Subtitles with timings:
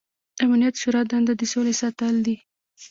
[0.37, 2.35] د امنیت د شورا دنده د سولې ساتل دي.